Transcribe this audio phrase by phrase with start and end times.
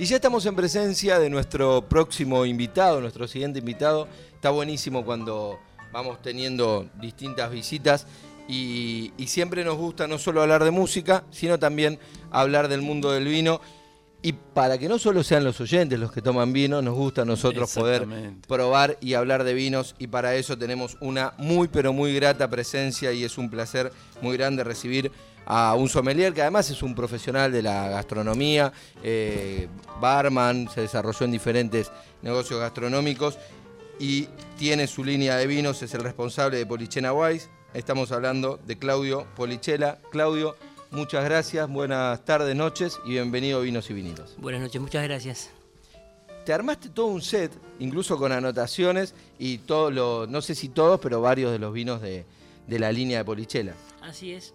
[0.00, 4.06] Y ya estamos en presencia de nuestro próximo invitado, nuestro siguiente invitado.
[4.32, 5.58] Está buenísimo cuando
[5.92, 8.06] vamos teniendo distintas visitas
[8.46, 11.98] y, y siempre nos gusta no solo hablar de música, sino también
[12.30, 13.60] hablar del mundo del vino.
[14.22, 17.24] Y para que no solo sean los oyentes los que toman vino, nos gusta a
[17.24, 18.06] nosotros poder
[18.46, 23.12] probar y hablar de vinos y para eso tenemos una muy pero muy grata presencia
[23.12, 25.10] y es un placer muy grande recibir
[25.50, 28.70] a un sommelier que además es un profesional de la gastronomía,
[29.02, 29.66] eh,
[29.98, 33.38] barman, se desarrolló en diferentes negocios gastronómicos
[33.98, 37.48] y tiene su línea de vinos, es el responsable de Polichena Wise.
[37.72, 39.98] Estamos hablando de Claudio Polichela.
[40.10, 40.54] Claudio,
[40.90, 44.36] muchas gracias, buenas tardes, noches y bienvenido a Vinos y Vinilos.
[44.36, 45.50] Buenas noches, muchas gracias.
[46.44, 51.00] Te armaste todo un set, incluso con anotaciones y todos los, no sé si todos,
[51.00, 52.26] pero varios de los vinos de,
[52.66, 53.72] de la línea de Polichela.
[54.02, 54.52] Así es.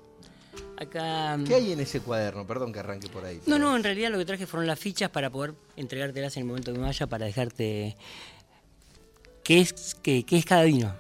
[0.78, 1.38] Acá.
[1.48, 2.46] ¿Qué hay en ese cuaderno?
[2.46, 3.38] Perdón que arranque por ahí.
[3.38, 6.42] No, pero- no, en realidad lo que traje fueron las fichas para poder entregártelas en
[6.42, 7.96] el momento que me vaya para dejarte.
[9.44, 10.94] ¿Qué es, qué, qué es cada vino?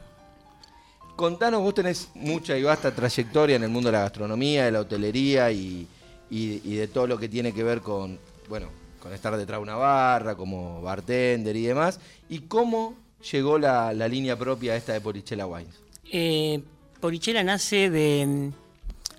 [1.16, 4.80] Contanos, vos tenés mucha y vasta trayectoria en el mundo de la gastronomía, de la
[4.82, 5.88] hotelería y,
[6.30, 8.20] y- y de todo lo que tiene que ver con,
[8.50, 8.68] bueno,
[9.00, 12.00] con estar detrás de una barra, como bartender y demás.
[12.30, 12.96] ¿Y cómo
[13.32, 15.76] llegó la, la línea propia esta de Polichela Wines?
[16.12, 16.62] Eh,
[17.00, 18.52] Porichela nace de mm,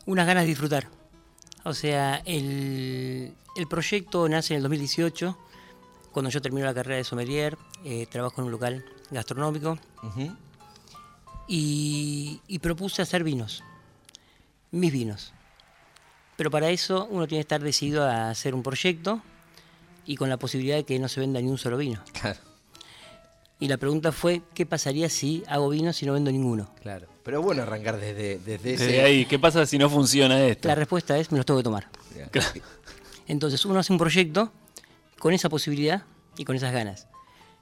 [0.07, 0.89] unas ganas de disfrutar.
[1.65, 5.39] O sea, el, el proyecto nace en el 2018,
[6.13, 9.79] cuando yo termino la carrera de sommelier, eh, trabajo en un local gastronómico
[11.49, 13.63] y, y propuse hacer vinos,
[14.71, 15.33] mis vinos.
[16.37, 19.23] Pero para eso uno tiene que estar decidido a hacer un proyecto
[20.05, 22.03] y con la posibilidad de que no se venda ni un solo vino.
[22.13, 22.41] Claro,
[23.61, 26.71] Y la pregunta fue, ¿qué pasaría si hago vinos y no vendo ninguno?
[26.83, 27.09] claro.
[27.25, 28.85] Pero bueno arrancar desde, desde ese...
[28.85, 30.69] Desde ahí, ¿qué pasa si no funciona esto?
[30.69, 31.89] La respuesta es, me los tengo que tomar.
[33.27, 34.53] Entonces uno hace un proyecto
[35.19, 36.03] con esa posibilidad
[36.37, 37.09] y con esas ganas.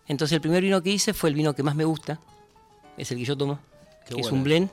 [0.09, 2.19] Entonces el primer vino que hice fue el vino que más me gusta,
[2.97, 3.61] es el que yo tomo,
[4.09, 4.69] Qué que es un blend.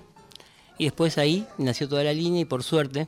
[0.80, 3.08] Y después ahí nació toda la línea y por suerte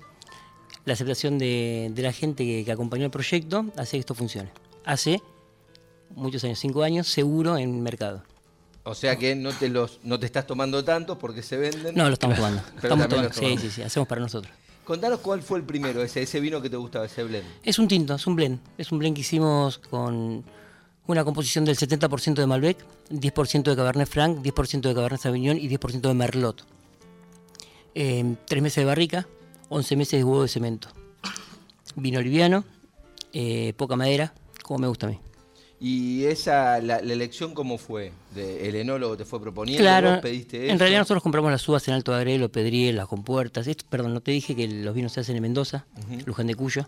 [0.86, 4.52] la aceptación de, de la gente que, que acompañó el proyecto hace que esto funcione.
[4.86, 5.20] Hace
[6.16, 8.24] muchos años, cinco años, seguro en mercado.
[8.84, 11.96] O sea que no te los no te estás tomando tantos porque se venden.
[11.96, 12.62] No, lo estamos tomando.
[12.82, 13.34] Pero Estamos tomando.
[13.34, 14.52] Sí, sí, sí, hacemos para nosotros.
[14.84, 17.46] Contanos cuál fue el primero, ese, ese vino que te gustaba, ese blend.
[17.64, 18.60] Es un tinto, es un blend.
[18.78, 20.44] Es un blend que hicimos con
[21.08, 22.78] una composición del 70% de Malbec,
[23.10, 26.66] 10% de Cabernet Franc, 10% de Cabernet Sauvignon y 10% de Merlot.
[27.94, 29.28] Eh, tres meses de barrica,
[29.70, 30.90] 11 meses de huevo de cemento.
[31.96, 32.64] Vino liviano,
[33.34, 34.34] eh, poca madera,
[34.64, 35.20] como me gusta a mí.
[35.84, 38.12] ¿Y esa, la, la elección cómo fue?
[38.36, 39.82] De- ¿El enólogo te fue proponiendo?
[39.84, 40.72] Claro, ¿Vos pediste eso?
[40.74, 43.66] en realidad nosotros compramos las uvas en Alto Agrelo, Pedriel, las compuertas.
[43.66, 45.86] Esto, perdón, no te dije que los vinos se hacen en Mendoza,
[46.26, 46.88] Luján de Cuyo.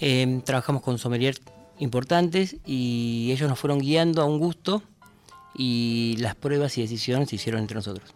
[0.00, 1.40] Eh, trabajamos con sommeliers
[1.78, 4.82] importantes y ellos nos fueron guiando a un gusto
[5.54, 8.10] y las pruebas y decisiones se hicieron entre nosotros.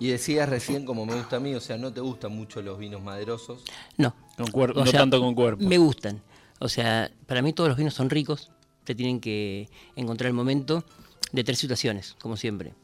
[0.00, 2.78] Y decías recién, como me gusta a mí, o sea, no te gustan mucho los
[2.78, 3.62] vinos maderosos.
[3.96, 4.14] No,
[4.52, 5.64] Con no sea, tanto con cuerpo.
[5.64, 6.20] me gustan.
[6.58, 8.50] O sea, para mí todos los vinos son ricos,
[8.84, 10.84] te tienen que encontrar el momento
[11.32, 12.74] de tres situaciones, como siempre.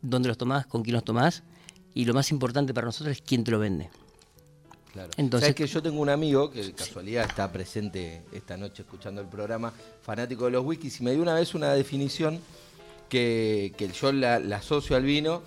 [0.00, 0.66] ¿Dónde los tomás?
[0.66, 1.42] ¿Con quién los tomás?
[1.94, 3.90] Y lo más importante para nosotros es quién te lo vende.
[4.92, 5.10] Claro.
[5.16, 9.20] Entonces- Sabes que yo tengo un amigo que de casualidad está presente esta noche escuchando
[9.20, 9.72] el programa,
[10.02, 12.40] fanático de los whiskies, y me dio una vez una definición
[13.08, 15.42] que, que yo la, la asocio al vino,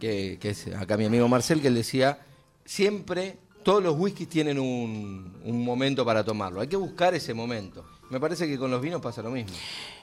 [0.00, 2.18] que, que es acá mi amigo Marcel, que él decía,
[2.64, 7.84] siempre todos los whiskies tienen un, un momento para tomarlo, hay que buscar ese momento.
[8.14, 9.50] Me parece que con los vinos pasa lo mismo.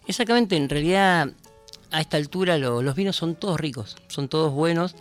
[0.06, 1.32] Exactamente, en realidad
[1.92, 4.96] a esta altura lo- los vinos son todos ricos, son todos buenos.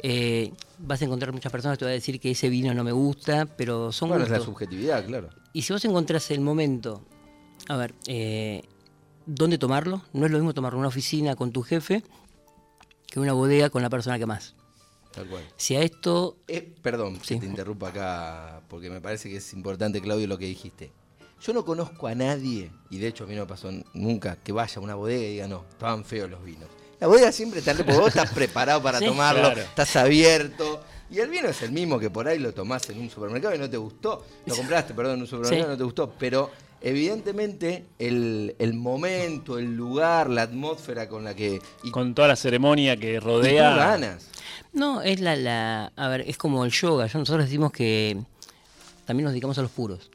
[0.00, 2.84] Eh, vas a encontrar muchas personas que te van a decir que ese vino no
[2.84, 4.52] me gusta, pero son Bueno, es la gustos.
[4.54, 5.30] subjetividad, claro.
[5.54, 7.00] Y si vos encontrás el momento,
[7.68, 8.62] a ver, eh,
[9.24, 10.02] ¿dónde tomarlo?
[10.12, 12.02] No es lo mismo tomarlo en una oficina con tu jefe
[13.06, 14.54] que en una bodega con la persona que más.
[15.12, 15.44] Tal cual.
[15.56, 17.36] Si a esto, Eh, perdón, Sí.
[17.36, 20.92] que te interrumpa acá, porque me parece que es importante, Claudio, lo que dijiste.
[21.42, 24.52] Yo no conozco a nadie, y de hecho a mí no me pasó nunca, que
[24.52, 26.68] vaya a una bodega y diga, no, estaban feos los vinos.
[27.00, 29.06] La bodega siempre está, porque vos estás preparado para Sí.
[29.06, 29.60] tomarlo, Claro.
[29.62, 30.82] estás abierto.
[31.10, 33.58] Y el vino es el mismo que por ahí lo tomás en un supermercado y
[33.58, 34.24] no te gustó.
[34.46, 35.68] Lo compraste, perdón, en un supermercado y Sí.
[35.70, 36.14] no te gustó.
[36.18, 36.50] Pero
[36.80, 41.60] evidentemente el, el momento, el lugar, la atmósfera con la que...
[41.82, 43.74] Y, Con toda la ceremonia que rodea.
[43.74, 44.28] ganas.
[44.72, 47.06] no, es la, la, a ver, es como el yoga.
[47.06, 48.16] Yo- Nosotros decimos que
[49.06, 50.10] también nos dedicamos a los puros.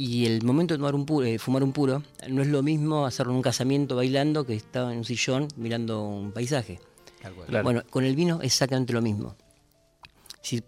[0.00, 3.04] Y el momento de tomar un puro, eh, fumar un puro no es lo mismo
[3.04, 6.80] hacerlo en un casamiento bailando que estar en un sillón mirando un paisaje.
[7.20, 7.62] Claro.
[7.62, 9.36] Bueno, con el vino es exactamente lo mismo.
[10.40, 10.62] Si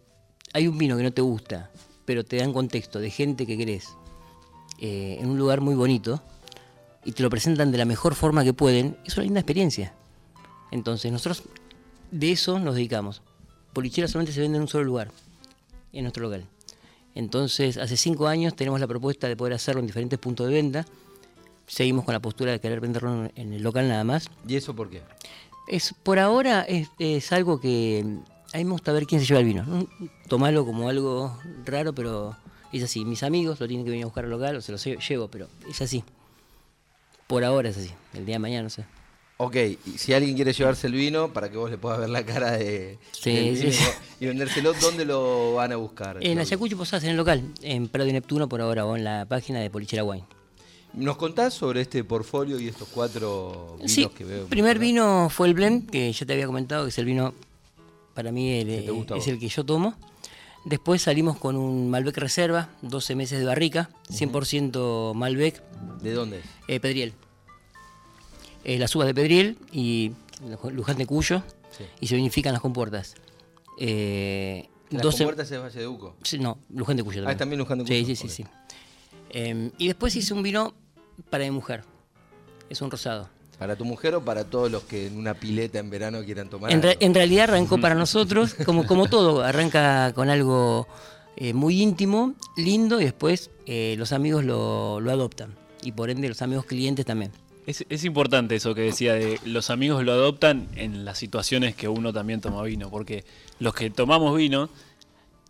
[0.53, 1.71] hay un vino que no te gusta,
[2.05, 3.97] pero te dan contexto de gente que querés,
[4.79, 6.23] eh, en un lugar muy bonito
[7.03, 9.95] y te lo presentan de la mejor forma que pueden, es una linda experiencia.
[10.71, 11.45] Entonces, nosotros
[12.11, 13.23] de eso nos dedicamos.
[13.73, 15.11] Polichera solamente se vende en un solo lugar,
[15.95, 16.47] en nuestro local.
[17.15, 20.87] Entonces, hace cinco años tenemos la propuesta de poder hacerlo en diferentes puntos de venta.
[21.67, 24.29] Seguimos con la postura de querer venderlo en el local nada más.
[24.47, 25.03] ¿Y eso por qué?
[25.69, 28.05] Es, por ahora es, es algo que
[28.53, 29.87] a mí me gusta ver quién se lleva el vino.
[30.29, 32.37] Tomarlo como algo raro, pero
[32.73, 33.05] es así.
[33.05, 35.29] Mis amigos lo tienen que venir a buscar al local o se los lle- llevo,
[35.29, 36.03] pero es así.
[37.27, 37.91] Por ahora es así.
[38.15, 38.85] El día de mañana no sé.
[39.45, 42.25] Ok, y si alguien quiere llevarse el vino, para que vos le puedas ver la
[42.25, 43.77] cara de, Sí, sí,
[44.21, 46.19] y vendérselo, ¿dónde lo van a buscar?
[46.21, 46.39] En?
[46.39, 49.59] Ayacucho Posadas, en el local, en Prado y Neptuno por ahora, o en la página
[49.59, 50.23] de Polichera Wine.
[50.95, 54.47] ¿Nos contás sobre este portfolio y estos cuatro vinos Sí, que veo?
[54.47, 57.35] primer vino fue el blend, que ya te había comentado, que es el vino,
[58.15, 59.27] para mí, el, a es vos.
[59.27, 59.95] el que yo tomo.
[60.65, 65.61] Después salimos con un Malbec Reserva, 12 meses de barrica, 100% Malbec,
[66.01, 66.45] ¿De dónde es?
[66.69, 67.15] eh, Pedriel.
[68.65, 70.13] Eh, las uvas de Pedriel y
[70.73, 71.85] Luján de Cuyo, Sí.
[72.01, 73.15] y se vinifican las compuertas.
[73.79, 76.15] Eh, ¿Las 12 compuertas es Valle de Uco?
[76.23, 78.29] Sí, no, Luján de Cuyo Ah, también Luján de Cuyo, Sí, sí, sí.
[78.29, 78.45] sí.
[79.31, 80.75] Eh, y después hice un vino
[81.31, 81.83] para mi mujer.
[82.69, 83.29] Es un rosado.
[83.59, 86.73] ¿Para tu mujer o para todos los que en una pileta en verano quieran tomar
[86.73, 90.87] En, re- en realidad arrancó para nosotros, como, como todo, arranca con algo
[91.37, 95.55] eh, muy íntimo, lindo, y después eh, los amigos lo, lo adoptan.
[95.83, 97.31] Y por ende los amigos clientes también.
[97.65, 102.13] Es, importante eso que decía de los amigos lo adoptan en las situaciones que uno
[102.13, 103.25] también toma vino, porque
[103.61, 104.69] los que tomamos vino,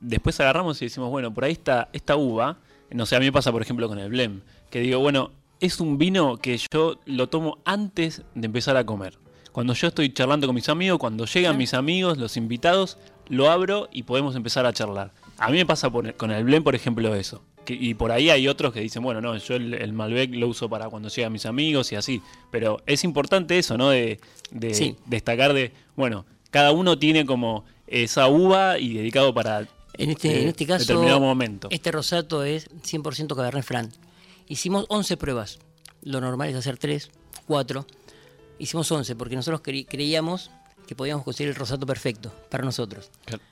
[0.00, 2.59] después agarramos y decimos, bueno, por ahí está esta uva,
[2.91, 5.31] no sé, a mí me pasa por ejemplo con el Blem, que digo, bueno,
[5.61, 9.19] es un vino que yo lo tomo antes de empezar a comer.
[9.53, 12.99] Cuando yo estoy charlando con mis amigos, cuando llegan mis amigos, los invitados,
[13.29, 15.12] lo abro y podemos empezar a charlar.
[15.38, 17.43] A mí me pasa con el blend, por ejemplo, eso.
[17.64, 20.49] Que- y por ahí hay otros que dicen, bueno, no, yo el, el Malbec lo
[20.49, 22.20] uso para cuando llegan mis amigos y así.
[22.50, 23.91] Pero es importante eso, ¿no?
[23.91, 24.19] De,
[24.50, 24.97] de Sí.
[25.06, 30.43] destacar de, bueno, cada uno tiene como esa uva y dedicado para En este, eh,
[30.43, 31.69] en este caso, determinado momento.
[31.70, 33.93] este rosato es 100% Cabernet Franc.
[34.49, 35.58] Hicimos 11 pruebas.
[36.03, 37.11] Lo normal es hacer 3,
[37.47, 37.87] 4.
[38.58, 40.50] Hicimos 11 porque nosotros cre- creíamos
[40.87, 43.11] que podíamos conseguir el rosato perfecto para nosotros.
[43.25, 43.43] Claro.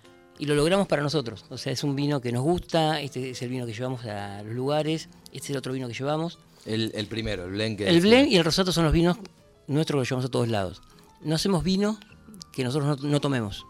[0.40, 1.44] Y lo logramos para nosotros.
[1.50, 4.42] O sea, es un vino que nos gusta, este es el vino que llevamos a
[4.42, 6.38] los lugares, este es el otro vino que llevamos.
[6.64, 9.18] El, el primero, el blend que El blend y el rosato son los vinos
[9.66, 10.80] nuestros que los llevamos a todos lados.
[11.20, 12.00] No hacemos vino
[12.54, 13.66] que nosotros no, no tomemos.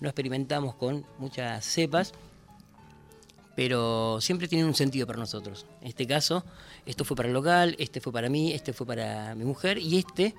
[0.00, 2.14] No experimentamos con muchas cepas,
[3.54, 5.66] pero siempre tienen un sentido para nosotros.
[5.82, 6.44] En este caso,
[6.84, 9.98] esto fue para el local, este fue para mí, este fue para mi mujer y
[9.98, 10.34] este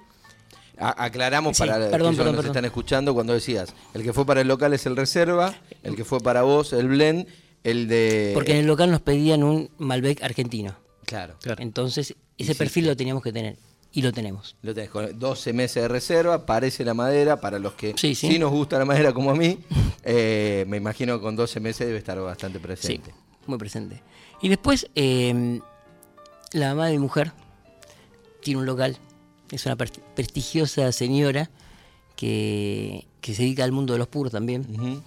[0.79, 2.56] A- aclaramos Sí, para los perdón, que perdón, nos perdón.
[2.56, 6.03] están escuchando cuando decías, el que fue para el local es el reserva, el que
[6.06, 7.27] fue para vos el blend,
[7.63, 8.31] el de...
[8.33, 10.75] Porque en el local nos pedían un Malbec argentino.
[11.06, 11.62] Claro, Claro.
[11.63, 12.56] Entonces, ese Hiciste.
[12.56, 13.57] perfil lo teníamos que tener.
[13.94, 14.56] Y lo tenemos.
[14.62, 18.38] lo tenés con 12 meses de reserva, parece la madera, para los que Sí, sí.
[18.38, 19.57] nos gusta la madera como a mí,
[20.03, 23.13] eh, me imagino que con 12 meses debe estar bastante Sí, presente.
[23.47, 24.03] muy presente.
[24.41, 25.59] Y después, eh,
[26.51, 27.31] la mamá de mi mujer
[28.44, 28.97] tiene un local.
[29.51, 31.49] Es una pres- prestigiosa señora
[32.15, 35.01] que, que se dedica al mundo de los puros también.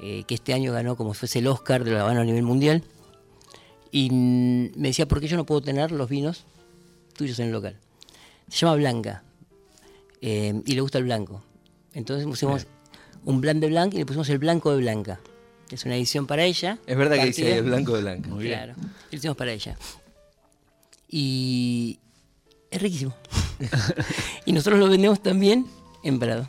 [0.00, 2.42] Eh, que este año ganó como si fuese el Oscar de la Habana a nivel
[2.42, 2.82] mundial.
[3.90, 6.44] Y mm, me decía, ¿por qué yo no puedo tener los vinos
[7.14, 7.78] tuyos en el local?
[8.48, 9.22] Se llama Blanca.
[10.20, 11.42] eh, y le gusta el blanco.
[11.94, 12.66] Entonces pusimos
[13.24, 15.18] un blend de blanca y le pusimos el blanco de blanca.
[15.70, 16.78] Es una edición para ella.
[16.86, 18.28] Es verdad que dice el blanco de blanca.
[18.28, 18.54] Muy bien.
[18.58, 18.74] Claro,
[19.10, 19.76] lo hicimos para ella.
[21.08, 21.98] Y
[22.70, 23.14] es riquísimo.
[24.44, 25.66] y nosotros lo vendemos también
[26.02, 26.48] en Prado.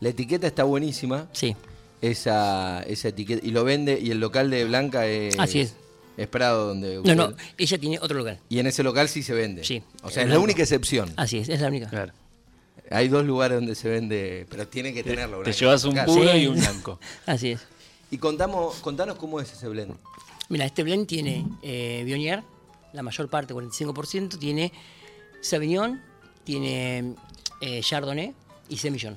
[0.00, 1.56] La etiqueta está buenísima, Sí,
[2.02, 5.38] esa, esa etiqueta, y lo vende, y el local de Blanca es...
[5.38, 5.74] Así es.
[6.16, 6.94] Es Prado donde...
[6.96, 8.38] no, usted- no, ella tiene otro local.
[8.48, 9.64] Y en ese local sí se vende.
[9.64, 10.44] Sí, O sea, es la blanco.
[10.44, 11.12] única excepción.
[11.16, 11.88] Así es, es la única.
[11.88, 12.12] Claro.
[12.90, 15.42] Hay dos lugares donde se vende, pero tiene que tenerlo.
[15.42, 16.38] Te llevas un puro Sí.
[16.38, 17.00] y un blanco.
[17.26, 17.60] Así es.
[18.10, 19.94] Y contamos, contanos cómo es ese blend.
[20.50, 22.42] Mira, este blend tiene eh, Viognier,
[22.92, 24.70] la mayor parte, 45%, tiene
[25.40, 26.00] Sauvignon,
[26.44, 27.14] tiene
[27.60, 28.32] eh, Chardonnay
[28.68, 29.16] y Semillon.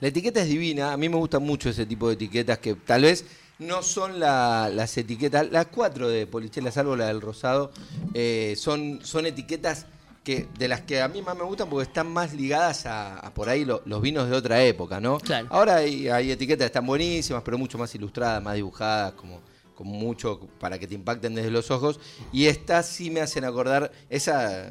[0.00, 3.02] La etiqueta es divina, a mí me gustan mucho ese tipo de etiquetas que tal
[3.02, 3.24] vez
[3.58, 7.72] no son la- las etiquetas, las cuatro de Polichela, salvo la del rosado,
[8.12, 9.86] eh, son, son etiquetas
[10.22, 13.32] que de las que a mí más me gustan porque están más ligadas a, a
[13.32, 15.18] por ahí lo- los vinos de otra época, ¿no?
[15.18, 15.46] Claro.
[15.50, 19.40] Ahora hay, hay etiquetas que están buenísimas, pero mucho más ilustradas, más dibujadas, como,
[19.74, 22.00] como mucho para que te impacten desde los ojos.
[22.32, 24.68] Y estas sí me hacen acordar, esa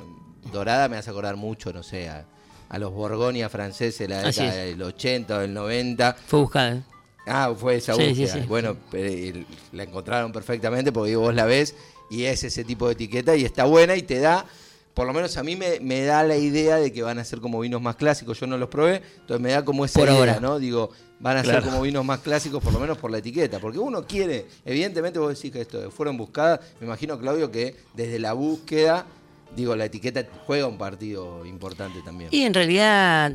[0.52, 2.26] dorada me hace acordar mucho, no sé, a,
[2.70, 6.16] a los Borgoña franceses, la Así década del 80 o del 90.
[6.28, 6.74] Fue buscada.
[6.76, 6.84] ¿eh?
[7.28, 8.34] Ah, fue esa Sí, sí, búsqueda.
[8.42, 8.48] sí.
[8.48, 11.76] Bueno, eh, la encontraron perfectamente porque vos la ves
[12.12, 14.46] y es ese tipo de etiqueta y está buena y te da,
[14.94, 17.40] por lo menos a mí me, me da la idea de que van a ser
[17.42, 18.40] como vinos más clásicos.
[18.40, 20.40] Yo no los probé, entonces me da como esa Por idea, ahora.
[20.40, 20.60] ¿no?
[20.60, 23.58] Digo, van a ser como vinos más clásicos, por lo menos por la etiqueta.
[23.60, 28.20] Porque uno quiere, evidentemente vos decís que esto fueron buscadas, me imagino, Claudio, que desde
[28.20, 29.08] la búsqueda,
[29.56, 32.30] digo, la etiqueta juega un partido importante también.
[32.32, 33.34] Y en realidad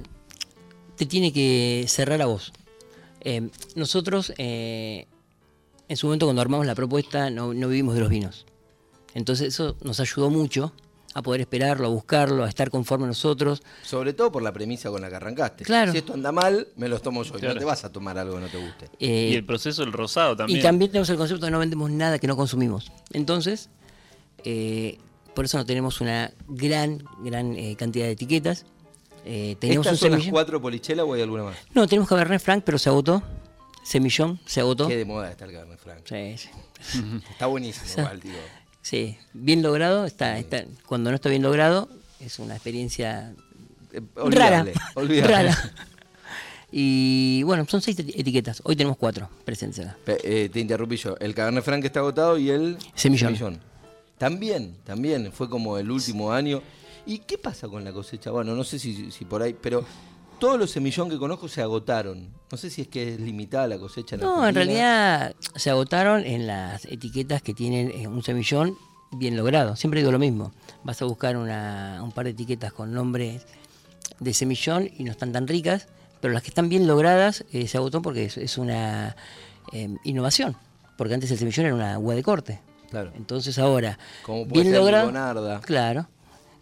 [0.97, 2.53] te tiene que cerrar a vos.
[3.21, 5.07] Eh, nosotros, eh,
[5.89, 8.47] en su momento cuando armamos la propuesta, no, no vivimos de los vinos.
[9.15, 10.73] Entonces eso nos ayudó mucho
[11.15, 13.63] a poder esperarlo, a buscarlo, a estar conforme nosotros.
[13.83, 15.65] Sobre todo por la premisa con la que arrancaste.
[15.65, 15.93] Claro.
[15.93, 17.35] Si esto anda mal, me los tomo yo.
[17.35, 17.55] Claro.
[17.55, 18.91] No te vas a tomar algo que no te guste.
[19.01, 20.61] Eh, y el proceso del rosado también.
[20.61, 22.93] Y también tenemos el concepto de no vendemos nada que no consumimos.
[23.13, 23.71] Entonces,
[24.45, 24.99] eh,
[25.41, 28.67] por eso no tenemos una gran, gran eh, cantidad de etiquetas.
[29.25, 31.57] Eh, tenemos ¿Estas un son las cuatro polichela o hay alguna más?
[31.73, 33.23] No, tenemos Cabernet Franc, pero se agotó.
[33.83, 34.87] Semillón, se agotó.
[34.87, 36.01] Qué de moda está el Cabernet Franc.
[36.05, 37.01] Sí, sí.
[37.31, 38.01] Está buenísimo Sí.
[38.03, 38.37] igual, digo.
[38.83, 40.05] Sí, bien logrado.
[40.05, 41.89] Está, está, cuando no está bien logrado,
[42.21, 43.33] es una experiencia
[43.95, 44.61] Eh, rara.
[44.61, 45.33] olvidable, olvidable.
[45.33, 45.73] rara.
[46.71, 48.61] Y bueno, son seis eti- etiquetas.
[48.65, 49.97] Hoy tenemos cuatro presentes acá.
[50.23, 51.17] Eh, te interrumpí yo.
[51.19, 53.59] El Cabernet Franc está agotado y el Semillón.
[54.21, 55.33] También, también.
[55.33, 56.61] Fue como el último año.
[57.07, 58.31] ¿Y qué pasa con la cosecha?
[58.31, 59.83] Bueno, no sé si, si por ahí, pero
[60.39, 62.29] todos los semillón que conozco se agotaron.
[62.53, 66.27] No sé si es que es limitada la cosecha en No, en realidad se agotaron
[66.27, 68.77] en las etiquetas que tienen eh, un semillón
[69.13, 69.75] bien logrado.
[69.75, 70.53] Siempre digo lo mismo.
[70.85, 73.47] Vas a buscar una- un par de etiquetas con nombres
[74.19, 75.89] de semillón y no están tan ricas,
[76.21, 79.17] pero las que están bien logradas eh, se agotó porque es, es una
[79.73, 80.57] eh, innovación.
[80.99, 82.61] Porque antes el semillón era una uva de corte.
[82.91, 83.13] Claro.
[83.15, 85.61] Entonces ahora, Como puede bien ser logrado.
[85.63, 86.09] Claro.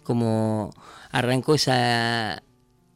[0.04, 0.72] Como
[1.10, 2.42] arrancó esa,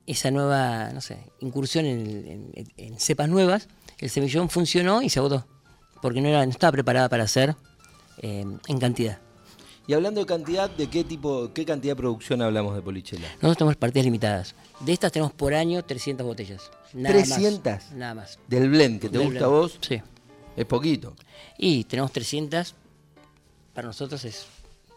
[0.06, 5.18] esa nueva, no sé, incursión en, en- en cepas nuevas, el semillón funcionó y se
[5.18, 5.46] agotó.
[6.00, 7.54] Porque no, era, no estaba preparada para hacer
[8.18, 9.18] eh, en cantidad.
[9.86, 13.26] Y hablando de cantidad, ¿de qué tipo, qué cantidad de producción hablamos de polichela?
[13.34, 14.54] Nosotros tenemos partidas limitadas.
[14.80, 16.70] De estas tenemos por año 300 botellas.
[16.92, 17.28] Nada más.
[17.28, 17.92] 300.
[17.92, 18.38] Nada más.
[18.46, 20.00] Del blend que te Del gusta a vos, Sí.
[20.56, 21.14] es poquito.
[21.58, 22.74] Y tenemos 300.
[23.74, 24.46] Para nosotros es.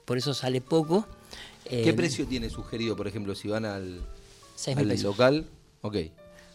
[0.05, 1.07] Por eso sale poco.
[1.67, 4.01] ¿Qué Eh, precio tiene sugerido, por ejemplo, si van al,
[4.57, 5.03] 6.000 al pesos.
[5.03, 5.45] local?
[5.81, 5.95] Ok.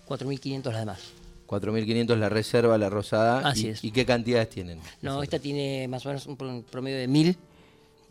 [0.07, 1.01] 4.500 las demás.
[1.47, 3.41] 4.500 la reserva, la rosada.
[3.49, 3.85] Así y, es.
[3.85, 4.81] ¿Y qué cantidades tienen?
[5.03, 7.37] No, esta tiene más o menos un pro- promedio de 1000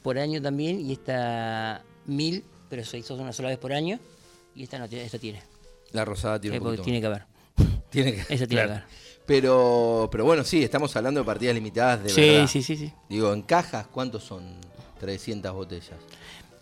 [0.04, 0.82] por año también.
[0.82, 3.98] Y esta 1000, pero se hizo una sola vez por año.
[4.56, 5.06] Y esta no tiene.
[5.06, 5.42] Esta tiene.
[5.94, 7.24] La rosada tiene Eh, un tiene que haber.
[7.90, 8.68] Tiene que- Esa tiene Claro.
[8.70, 8.84] que haber.
[9.30, 12.48] Pero, pero bueno, sí, estamos hablando de partidas limitadas de Sí, verdad.
[12.48, 12.92] sí, sí, sí.
[13.08, 14.56] Digo, en cajas, ¿cuántos son
[15.00, 16.00] 300 botellas?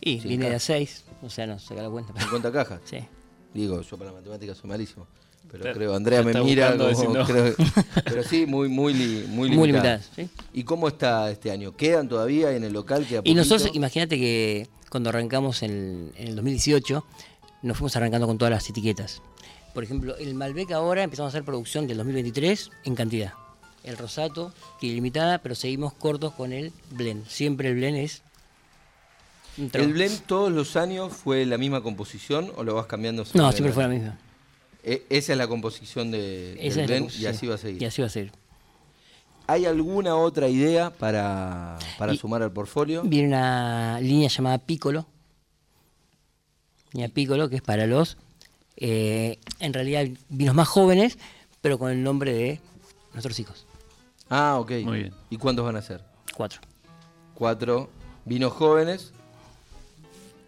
[0.02, 1.06] Y Sí, viene de a 6.
[1.24, 2.12] O sea, no saca la cuenta.
[2.14, 2.82] pero- ¿50 cajas?
[2.84, 2.98] Sí.
[3.54, 5.08] Digo, yo para la matemática soy malísimo.
[5.50, 7.26] Pero Claro, creo, Andrea me mira buscando como, decir no.
[7.26, 7.56] creo-
[8.04, 9.96] pero sí, muy, muy, li- muy, Muy limitada.
[10.00, 10.30] limitadas, ¿sí?
[10.52, 11.74] ¿Y cómo está este año?
[11.74, 13.08] ¿Quedan todavía en el local?
[13.08, 17.06] ¿Queda Y nosotros, imagínate que cuando arrancamos en, en el 2018,
[17.62, 19.22] nos fuimos arrancando con todas las etiquetas.
[19.78, 23.34] Por ejemplo, el Malbec ahora empezamos a hacer producción del 2023 en cantidad.
[23.84, 27.28] El Rosato tiene limitada, pero seguimos cortos con el blend.
[27.28, 28.24] Siempre el blend es.
[29.74, 33.24] ¿El blend todos los años fue la misma composición o lo vas cambiando?
[33.36, 34.18] No, siempre fue la misma.
[34.84, 37.22] E- esa es la composición de, del blend composición.
[37.32, 37.80] y así va a seguir.
[37.84, 38.32] Y así va a seguir.
[39.46, 43.04] ¿Hay alguna otra idea para, para Y- sumar al portfolio?
[43.04, 45.06] Viene una línea llamada Piccolo.
[46.94, 48.18] Línea Piccolo, que es para los,
[48.78, 51.18] eh, en realidad, vinos más jóvenes,
[51.62, 52.62] pero con el nombre de
[53.14, 53.66] nuestros hijos.
[54.30, 54.72] Ah, ok.
[54.84, 55.14] Muy bien.
[55.30, 56.04] ¿Y cuántos van a ser?
[56.36, 56.62] Cuatro.
[57.34, 57.90] Cuatro
[58.26, 59.12] vinos jóvenes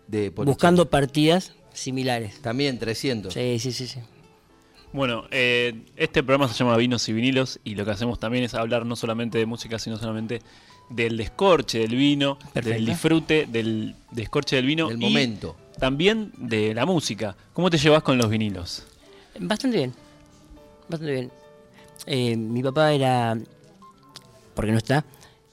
[0.07, 0.29] de.
[0.29, 2.41] Buscando partidas similares.
[2.41, 3.33] También 300.
[3.33, 3.99] Sí, sí, sí, sí.
[4.91, 8.55] Bueno, eh, este programa se llama Vinos y Vinilos y lo que hacemos también es
[8.55, 10.41] hablar no solamente de música, sino solamente
[10.89, 15.55] del descorche del vino, del disfrute del descorche del vino Del y momento.
[15.77, 17.35] también de la música.
[17.53, 18.87] ¿Cómo te llevas con los vinilos?
[19.39, 19.93] Bastante bien.
[20.89, 21.31] Bastante bien.
[22.07, 23.37] Eh, mi papá era,
[24.55, 25.05] porque no está,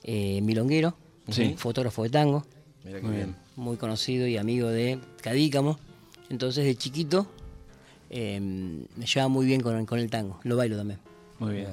[0.02, 0.96] eh, milonguero,
[1.28, 1.54] Sí.
[1.58, 2.46] fotógrafo de tango,
[2.84, 3.36] Mira qué bien.
[3.56, 5.78] muy conocido y amigo de Cadícamo.
[6.30, 7.26] Entonces, de chiquito,
[8.10, 10.40] eh, me llevaba muy bien con, con el tango.
[10.44, 11.00] Lo bailo también.
[11.38, 11.68] Muy bien.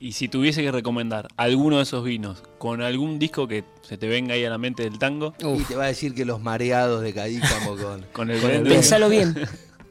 [0.00, 4.06] Y si tuviese que recomendar alguno de esos vinos con algún disco que se te
[4.06, 7.02] venga ahí a la mente del tango, Y te va a decir que los mareados
[7.02, 8.02] de Cadícamo con...
[8.12, 9.34] con el Con el pensalo bien.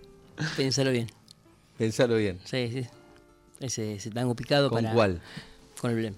[0.56, 1.08] Pensalo bien.
[1.78, 2.40] Pensalo bien.
[2.46, 2.86] Sí, sí.
[3.60, 4.94] Ese, ese tango picado ¿Con para.
[4.94, 5.22] cuál?
[5.82, 6.16] Con el blend.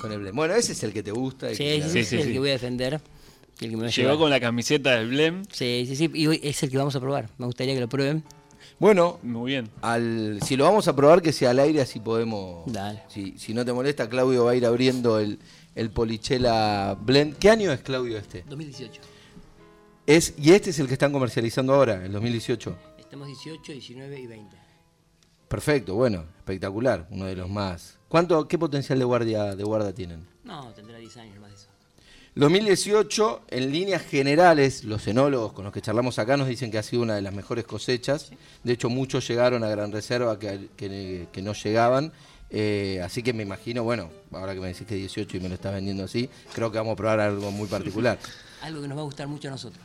[0.00, 0.36] Con el blend.
[0.36, 1.50] Bueno, ese es el que te gusta.
[1.50, 2.32] y Sí, que- sí, sí, Sí, ese sí, es el sí.
[2.32, 3.00] que voy a defender.
[3.60, 5.42] y El que me va a Llegó con la camiseta del Blem.
[5.52, 6.10] Sí, sí, sí.
[6.14, 7.28] Y hoy es el que vamos a probar.
[7.38, 8.22] Me gustaría que lo prueben.
[8.78, 9.70] Bueno, Muy bien.
[9.82, 12.70] al, si lo vamos a probar, que sea al aire, así podemos.
[12.70, 13.02] Dale.
[13.08, 15.38] Si, si no te molesta, Claudio va a ir abriendo el,
[15.74, 17.36] el Polichela Blend.
[17.38, 18.44] ¿Qué año es, Claudio, este?
[18.48, 19.00] 2018.
[20.06, 22.76] Es, y este es el que están comercializando ahora, el 2018.
[22.98, 24.56] Estamos 18, 19 y 20.
[25.48, 27.98] Perfecto, bueno, espectacular, uno de los más.
[28.08, 30.26] ¿Cuánto, qué potencial de guardia de guarda tienen?
[30.44, 31.68] No, tendrá 10 años más de eso.
[32.36, 36.82] 2018, en líneas generales, los enólogos con los que charlamos acá nos dicen que ha
[36.82, 38.30] sido una de las mejores cosechas.
[38.62, 42.12] De hecho, muchos llegaron a Gran Reserva que, que- que no llegaban.
[42.50, 45.54] Eh, así que me imagino, bueno, ahora que me decís que 18 y me lo
[45.54, 48.18] estás vendiendo así, creo que vamos a probar algo muy particular.
[48.62, 49.82] Algo que nos va a gustar mucho a nosotros.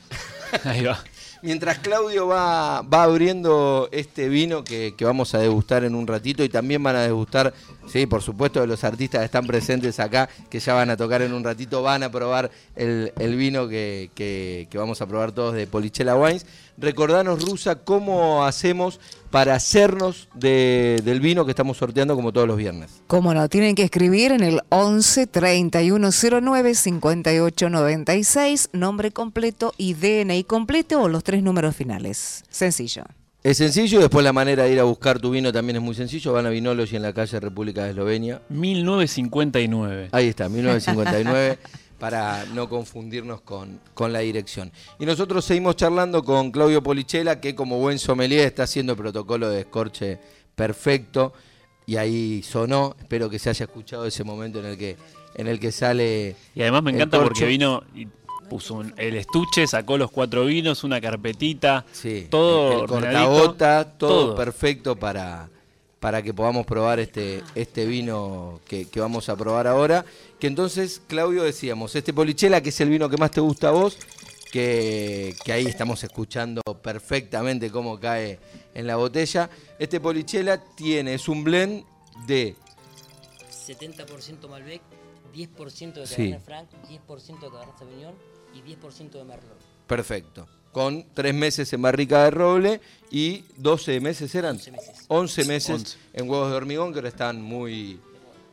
[0.66, 1.02] Ahí va.
[1.44, 6.44] Mientras Claudio va, va abriendo este vino que, que vamos a degustar en un ratito
[6.44, 7.52] y también van a degustar,
[7.88, 11.24] sí, por supuesto, de los artistas que están presentes acá, que ya van a tocar
[11.24, 15.32] en un ratito, van a probar el, el vino que, que- que vamos a probar
[15.32, 16.46] todos de Polichela Wines.
[16.78, 19.00] Recordanos, Rusa, cómo hacemos
[19.30, 22.90] para hacernos de- del vino que estamos sorteando como todos los viernes.
[23.08, 31.02] Cómo no, tienen que escribir en el 11 3109 5896, nombre completo y DNI completo
[31.02, 32.44] o los tres números finales.
[32.50, 33.04] Sencillo.
[33.44, 36.32] Es sencillo, después la manera de ir a buscar tu vino también es muy sencillo.
[36.34, 38.40] Van a Vinology en la calle República de Eslovenia.
[38.50, 40.10] 1959.
[40.12, 41.58] Ahí está, 1959,
[42.02, 44.72] para no confundirnos con, con la dirección.
[45.00, 49.48] Y nosotros seguimos charlando con Claudio Polichela, que como buen sommelier está haciendo el protocolo
[49.50, 50.20] de escorche
[50.56, 51.32] perfecto.
[51.86, 54.98] Y ahí sonó, espero que se haya escuchado ese momento en el que,
[55.36, 56.36] en el que sale...
[56.56, 58.08] Y además me encanta porque vino y
[58.50, 64.26] puso un- el estuche, sacó los cuatro vinos, una carpetita, Sí, todo el, cortagota, todo,
[64.26, 64.36] todo.
[64.36, 65.50] perfecto para,
[66.00, 70.04] para que podamos probar este, este vino que, que vamos a probar ahora.
[70.42, 73.72] Que entonces, Claudio, decíamos, este Polichela, que es el vino que más te gusta a
[73.72, 73.98] vos,
[74.52, 78.40] que, que ahí estamos escuchando perfectamente cómo cae
[78.74, 79.50] en la botella.
[79.78, 81.84] Este Polichela tiene, es un blend
[82.26, 82.56] de
[83.68, 84.82] 70% Malbec,
[85.34, 86.16] 10% de Sí.
[86.16, 88.16] Cabernet Franc, 10% de Cabernet Sauvignon
[88.56, 89.60] y 10% de Merlot.
[89.88, 90.48] perfecto.
[90.72, 92.82] Con tres meses en barrica de roble
[93.12, 94.56] y 12 meses eran.
[94.56, 95.06] 11 meses.
[95.10, 98.00] 11 meses en huevos de hormigón que ahora están muy,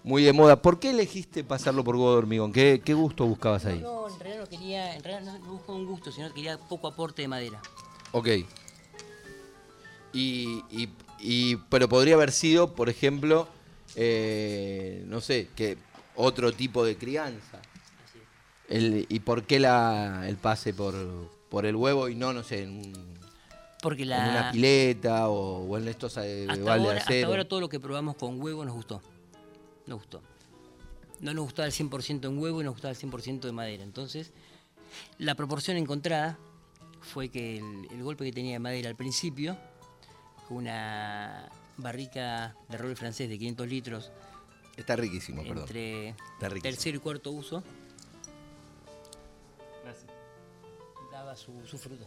[0.08, 0.62] muy de moda.
[0.62, 2.50] ¿Por qué elegiste pasarlo por huevo de hormigón?
[2.50, 3.78] ¿Qué, qué gusto buscabas ahí?
[3.80, 6.88] No, en realidad no quería, en realidad no, buscaba un gusto, sino que quería poco
[6.88, 7.60] aporte de madera.
[8.12, 8.26] Ok.
[10.14, 10.88] Y, y-
[11.20, 13.48] y- pero podría haber sido, por ejemplo,
[13.96, 15.76] eh, no sé, que
[16.16, 17.58] otro tipo de crianza.
[18.06, 18.18] Así
[18.68, 18.76] es.
[18.76, 20.94] El- ¿Y por qué la, el pase por,
[21.50, 23.18] por el huevo y no, no sé, en, un-
[23.82, 27.46] Porque en la, una pileta o, o en estos eh, hasta, de ahora, hasta ahora
[27.46, 29.02] todo lo que probamos con huevo nos gustó.
[29.88, 30.22] Nos gustó.
[31.20, 33.82] No nos gustaba el 100% en huevo y nos gustaba el 100% de madera.
[33.82, 34.32] Entonces,
[35.18, 36.38] la proporción encontrada
[37.00, 39.56] fue que el, el golpe que tenía de madera al principio,
[40.46, 44.10] con una barrica de roble francés de 500 litros
[44.76, 45.58] Está riquísimo, perdón.
[45.60, 46.62] entre Está riquísimo.
[46.62, 47.64] tercero y cuarto uso,
[51.10, 52.06] daba su, su fruto.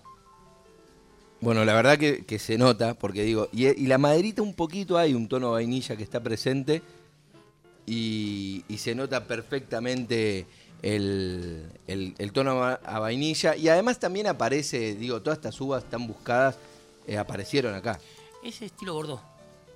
[1.42, 4.98] Bueno, la verdad que, que se nota, porque digo, y, y la maderita un poquito
[4.98, 6.82] hay un tono vainilla que está presente
[7.96, 10.46] y, y se nota perfectamente
[10.82, 16.08] el, el- el tono a, vainilla y además también aparece, digo, todas estas uvas tan
[16.08, 16.56] buscadas
[17.06, 18.00] eh, aparecieron acá.
[18.44, 19.22] Ese estilo Bordeaux,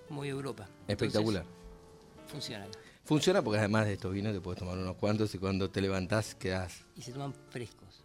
[0.09, 0.65] muy Europa.
[0.87, 1.43] Espectacular.
[1.43, 2.79] Entonces, funciona acá.
[3.03, 6.33] Funciona porque además de estos vinos te puedes tomar unos cuantos y cuando te levantás
[6.35, 8.01] quedás Y se toman frescos.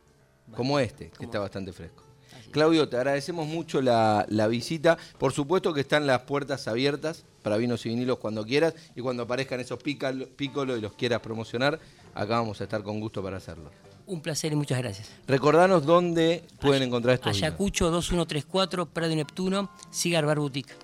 [0.56, 2.02] como este, que Como- está bastante fresco.
[2.50, 4.98] Claudio, te agradecemos mucho la, la visita.
[5.18, 9.22] Por supuesto que están las puertas abiertas para vinos y vinilos cuando quieras y cuando
[9.24, 11.80] aparezcan esos pícolos y los quieras promocionar,
[12.14, 13.70] acá vamos a estar con gusto para hacerlo.
[14.06, 15.10] Un placer y muchas gracias.
[15.28, 17.42] Recordanos dónde pueden encontrar estos vinos.
[17.42, 20.74] Ayacucho 2134, Prado y Neptuno, Cigar Bar Boutique.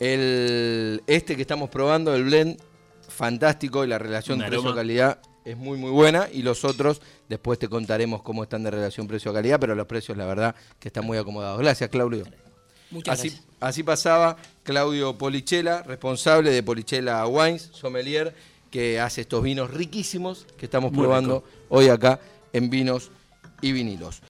[0.00, 2.58] El, este que estamos probando, el blend,
[3.08, 8.22] fantástico y la relación precio-calidad es muy muy buena y los otros después te contaremos
[8.22, 11.58] cómo están de relación precio-calidad, pero los precios la verdad que están muy acomodados.
[11.58, 12.24] Gracias Claudio.
[12.90, 13.48] Muchas Así, gracias.
[13.60, 18.34] así pasaba Claudio Polichela, responsable de Polichela Wines, sommelier,
[18.70, 21.48] que hace estos vinos riquísimos que estamos Muy probando rico.
[21.70, 22.20] hoy acá
[22.52, 23.10] en Vinos
[23.62, 24.20] y Vinilos.